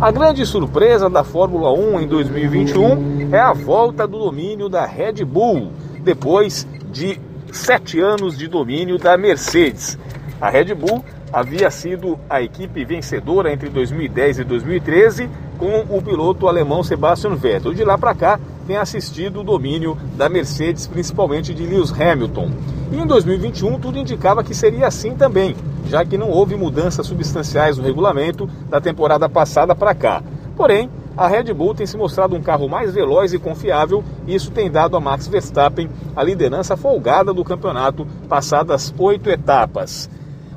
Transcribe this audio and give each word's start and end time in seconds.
A 0.00 0.10
grande 0.10 0.46
surpresa 0.46 1.10
da 1.10 1.22
Fórmula 1.22 1.70
1 1.74 2.00
em 2.00 2.08
2021 2.08 3.34
é 3.34 3.38
a 3.38 3.52
volta 3.52 4.08
do 4.08 4.18
domínio 4.18 4.66
da 4.66 4.86
Red 4.86 5.22
Bull, 5.26 5.72
depois 6.02 6.66
de 6.90 7.20
sete 7.52 8.00
anos 8.00 8.38
de 8.38 8.48
domínio 8.48 8.96
da 8.96 9.18
Mercedes. 9.18 9.98
A 10.40 10.48
Red 10.48 10.74
Bull 10.74 11.04
havia 11.30 11.70
sido 11.70 12.18
a 12.30 12.40
equipe 12.40 12.82
vencedora 12.82 13.52
entre 13.52 13.68
2010 13.68 14.38
e 14.38 14.44
2013 14.44 15.28
com 15.58 15.84
o 15.94 16.00
piloto 16.00 16.48
alemão 16.48 16.82
Sebastian 16.82 17.34
Vettel. 17.34 17.74
De 17.74 17.84
lá 17.84 17.98
para 17.98 18.14
cá, 18.14 18.40
tem 18.66 18.78
assistido 18.78 19.40
o 19.40 19.44
domínio 19.44 19.98
da 20.16 20.30
Mercedes, 20.30 20.86
principalmente 20.86 21.52
de 21.52 21.66
Lewis 21.66 21.92
Hamilton. 21.92 22.50
E 22.90 22.96
em 22.96 23.06
2021 23.06 23.78
tudo 23.78 23.98
indicava 23.98 24.42
que 24.42 24.54
seria 24.54 24.86
assim 24.86 25.14
também 25.14 25.54
já 25.86 26.04
que 26.04 26.18
não 26.18 26.30
houve 26.30 26.56
mudanças 26.56 27.06
substanciais 27.06 27.76
no 27.78 27.84
regulamento 27.84 28.48
da 28.68 28.80
temporada 28.80 29.28
passada 29.28 29.74
para 29.74 29.94
cá. 29.94 30.22
Porém, 30.56 30.90
a 31.16 31.26
Red 31.26 31.52
Bull 31.52 31.74
tem 31.74 31.86
se 31.86 31.96
mostrado 31.96 32.36
um 32.36 32.42
carro 32.42 32.68
mais 32.68 32.94
veloz 32.94 33.32
e 33.32 33.38
confiável, 33.38 34.02
e 34.26 34.34
isso 34.34 34.50
tem 34.50 34.70
dado 34.70 34.96
a 34.96 35.00
Max 35.00 35.26
Verstappen 35.26 35.88
a 36.14 36.22
liderança 36.22 36.76
folgada 36.76 37.32
do 37.32 37.44
campeonato, 37.44 38.06
passadas 38.28 38.94
oito 38.98 39.28
etapas. 39.28 40.08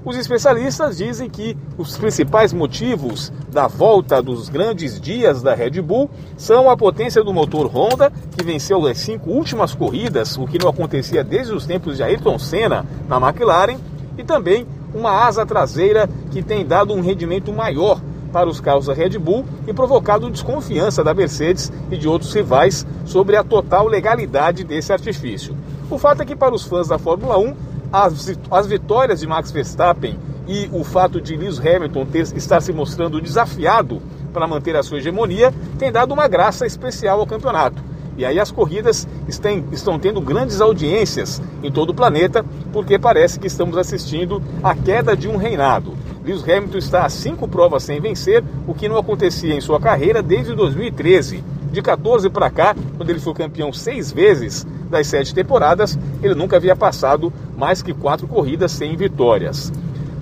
Os 0.05 0.17
especialistas 0.17 0.98
dizem 0.98 1.30
que 1.30 1.58
os 1.78 1.98
principais 1.98 2.52
motivos 2.52 3.31
da 3.50 3.67
volta 3.67 4.22
dos 4.22 4.50
grandes 4.50 5.00
dias 5.00 5.42
da 5.42 5.55
Red 5.55 5.81
Bull 5.81 6.09
são 6.36 6.70
a 6.70 6.76
potência 6.76 7.23
do 7.23 7.34
motor 7.34 7.67
Honda, 7.67 8.12
que 8.38 8.44
venceu 8.44 8.86
as 8.86 8.98
cinco 8.98 9.30
últimas 9.30 9.73
corridas, 9.73 10.38
o 10.38 10.45
que 10.45 10.62
não 10.62 10.70
acontecia 10.70 11.23
desde 11.23 11.53
os 11.53 11.66
tempos 11.66 11.95
de 11.95 12.03
Ayrton 12.03 12.38
Senna 12.38 12.86
na 13.08 13.16
McLaren, 13.17 13.78
e 14.17 14.23
também 14.26 14.67
uma 14.94 15.12
asa 15.12 15.46
traseira 15.46 16.10
que 16.32 16.42
tem 16.42 16.66
dado 16.66 16.94
um 16.94 17.02
rendimento 17.02 17.52
maior 17.52 18.00
para 18.32 18.50
os 18.50 18.60
carros 18.60 18.88
da 18.88 18.94
Red 18.94 19.18
Bull 19.20 19.46
e 19.68 19.74
provocado 19.74 20.30
desconfiança 20.30 21.04
da 21.04 21.14
Mercedes 21.14 21.72
e 21.92 21.98
de 21.98 22.08
outros 22.08 22.34
rivais 22.34 22.86
sobre 23.06 23.36
a 23.36 23.44
total 23.44 23.88
legalidade 23.88 24.64
desse 24.64 24.92
artifício. 24.92 25.56
O 25.90 25.98
fato 26.00 26.23
é 26.23 26.26
que, 26.26 26.36
para 26.36 26.54
os 26.54 26.64
fãs 26.64 26.88
da 26.88 26.98
Fórmula 26.98 27.38
1, 27.38 27.56
as, 27.92 28.38
as 28.50 28.66
vitórias 28.66 29.20
de 29.20 29.28
Max 29.28 29.52
Verstappen 29.52 30.17
e 30.48 30.67
o 30.73 30.84
fato 30.84 31.22
de 31.22 31.38
Lewis 31.38 31.60
Hamilton 31.60 32.06
ter, 32.08 32.22
estar 32.36 32.60
se 32.60 32.73
mostrando 32.73 33.22
desafiado 33.22 34.02
para 34.34 34.48
manter 34.48 34.76
a 34.76 34.82
sua 34.82 34.98
hegemonia 34.98 35.54
tem 35.78 35.92
dado 35.92 36.12
uma 36.12 36.28
graça 36.28 36.66
especial 36.66 37.20
ao 37.20 37.28
campeonato. 37.28 37.92
E 38.17 38.25
aí 38.25 38.39
as 38.39 38.52
corridas 38.52 39.08
estão, 39.28 39.64
estão 39.72 40.00
tendo 40.00 40.22
grandes 40.22 40.61
audiências 40.61 41.42
em 41.64 41.72
todo 41.72 41.89
o 41.89 41.94
planeta, 41.94 42.45
porque 42.72 43.00
parece 43.00 43.39
que 43.39 43.47
estamos 43.47 43.78
assistindo 43.78 44.42
a 44.61 44.75
queda 44.75 45.16
de 45.16 45.28
um 45.28 45.38
reinado. 45.38 45.94
Lewis 46.23 46.44
Hamilton 46.44 46.78
está 46.78 47.05
a 47.05 47.09
cinco 47.09 47.47
provas 47.47 47.83
sem 47.83 48.00
vencer, 48.00 48.44
o 48.67 48.73
que 48.73 48.88
não 48.88 48.97
acontecia 48.97 49.53
em 49.53 49.61
sua 49.61 49.80
carreira 49.80 50.22
desde 50.22 50.55
2013. 50.55 51.44
De 51.72 51.81
14 51.81 52.30
para 52.30 52.52
cá, 52.52 52.75
quando 52.95 53.09
ele 53.09 53.20
foi 53.20 53.33
campeão 53.33 53.73
seis 53.73 54.11
vezes 54.11 54.66
das 54.89 55.08
sete 55.08 55.33
temporadas, 55.33 55.98
ele 56.22 56.36
nunca 56.36 56.58
havia 56.58 56.75
passado 56.75 57.33
mais 57.58 57.81
que 57.81 57.94
quatro 57.94 58.27
corridas 58.27 58.72
sem 58.72 58.95
vitórias. 58.95 59.73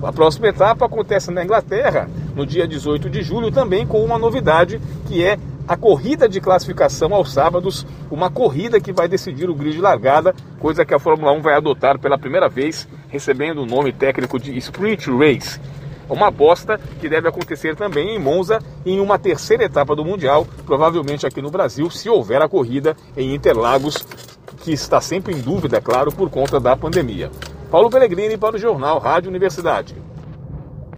A 0.01 0.11
próxima 0.11 0.47
etapa 0.47 0.85
acontece 0.85 1.29
na 1.29 1.43
Inglaterra, 1.43 2.09
no 2.35 2.45
dia 2.45 2.67
18 2.67 3.09
de 3.09 3.21
julho, 3.21 3.51
também 3.51 3.85
com 3.85 4.03
uma 4.03 4.17
novidade 4.17 4.81
que 5.07 5.23
é 5.23 5.37
a 5.71 5.77
corrida 5.77 6.27
de 6.27 6.41
classificação 6.41 7.15
aos 7.15 7.31
sábados, 7.31 7.87
uma 8.11 8.29
corrida 8.29 8.77
que 8.81 8.91
vai 8.91 9.07
decidir 9.07 9.49
o 9.49 9.55
grid 9.55 9.77
de 9.77 9.81
largada, 9.81 10.35
coisa 10.59 10.83
que 10.83 10.93
a 10.93 10.99
Fórmula 10.99 11.31
1 11.31 11.41
vai 11.41 11.53
adotar 11.53 11.97
pela 11.97 12.17
primeira 12.17 12.49
vez, 12.49 12.85
recebendo 13.07 13.61
o 13.61 13.65
nome 13.65 13.93
técnico 13.93 14.37
de 14.37 14.57
Sprint 14.57 15.09
Race. 15.09 15.61
Uma 16.09 16.27
aposta 16.27 16.77
que 16.99 17.07
deve 17.07 17.29
acontecer 17.29 17.73
também 17.73 18.13
em 18.13 18.19
Monza 18.19 18.59
em 18.85 18.99
uma 18.99 19.17
terceira 19.17 19.63
etapa 19.63 19.95
do 19.95 20.03
Mundial, 20.03 20.45
provavelmente 20.65 21.25
aqui 21.25 21.41
no 21.41 21.49
Brasil, 21.49 21.89
se 21.89 22.09
houver 22.09 22.41
a 22.41 22.49
corrida 22.49 22.93
em 23.15 23.33
Interlagos, 23.33 24.05
que 24.57 24.73
está 24.73 24.99
sempre 24.99 25.33
em 25.33 25.39
dúvida, 25.39 25.77
é 25.77 25.81
claro, 25.81 26.11
por 26.11 26.29
conta 26.29 26.59
da 26.59 26.75
pandemia. 26.75 27.31
Paulo 27.71 27.89
Pellegrini 27.89 28.37
para 28.37 28.57
o 28.57 28.59
Jornal 28.59 28.99
Rádio 28.99 29.29
Universidade. 29.29 29.95